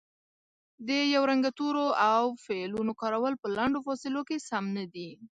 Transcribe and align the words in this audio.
د 0.87 0.89
یو 1.13 1.23
رنګه 1.31 1.51
تورو 1.59 1.85
او 2.13 2.23
فعلونو 2.45 2.91
کارول 3.01 3.33
په 3.41 3.47
لنډو 3.57 3.79
فاصلو 3.87 4.21
کې 4.27 4.37
سم 4.49 4.65
نه 4.77 4.85
دي 4.93 5.09